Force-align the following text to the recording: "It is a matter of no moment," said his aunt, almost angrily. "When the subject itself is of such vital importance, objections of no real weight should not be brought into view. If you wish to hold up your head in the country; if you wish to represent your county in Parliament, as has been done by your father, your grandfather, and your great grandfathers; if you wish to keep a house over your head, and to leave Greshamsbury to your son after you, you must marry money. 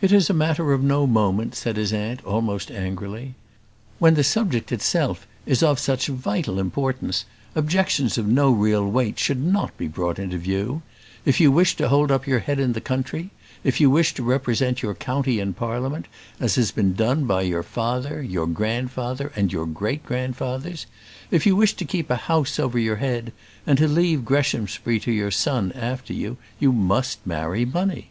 "It 0.00 0.12
is 0.12 0.30
a 0.30 0.32
matter 0.32 0.70
of 0.72 0.80
no 0.80 1.08
moment," 1.08 1.56
said 1.56 1.76
his 1.76 1.92
aunt, 1.92 2.24
almost 2.24 2.70
angrily. 2.70 3.34
"When 3.98 4.14
the 4.14 4.22
subject 4.22 4.70
itself 4.70 5.26
is 5.44 5.60
of 5.60 5.80
such 5.80 6.06
vital 6.06 6.60
importance, 6.60 7.24
objections 7.56 8.16
of 8.16 8.28
no 8.28 8.52
real 8.52 8.86
weight 8.88 9.18
should 9.18 9.44
not 9.44 9.76
be 9.76 9.88
brought 9.88 10.20
into 10.20 10.38
view. 10.38 10.82
If 11.24 11.40
you 11.40 11.50
wish 11.50 11.74
to 11.78 11.88
hold 11.88 12.12
up 12.12 12.28
your 12.28 12.38
head 12.38 12.60
in 12.60 12.74
the 12.74 12.80
country; 12.80 13.30
if 13.64 13.80
you 13.80 13.90
wish 13.90 14.14
to 14.14 14.22
represent 14.22 14.82
your 14.84 14.94
county 14.94 15.40
in 15.40 15.52
Parliament, 15.54 16.06
as 16.38 16.54
has 16.54 16.70
been 16.70 16.94
done 16.94 17.24
by 17.24 17.42
your 17.42 17.64
father, 17.64 18.22
your 18.22 18.46
grandfather, 18.46 19.32
and 19.34 19.52
your 19.52 19.66
great 19.66 20.06
grandfathers; 20.06 20.86
if 21.32 21.44
you 21.44 21.56
wish 21.56 21.74
to 21.74 21.84
keep 21.84 22.08
a 22.08 22.14
house 22.30 22.60
over 22.60 22.78
your 22.78 22.96
head, 23.02 23.32
and 23.66 23.78
to 23.78 23.88
leave 23.88 24.24
Greshamsbury 24.24 25.00
to 25.00 25.10
your 25.10 25.32
son 25.32 25.72
after 25.72 26.12
you, 26.12 26.36
you 26.60 26.70
must 26.72 27.26
marry 27.26 27.64
money. 27.64 28.10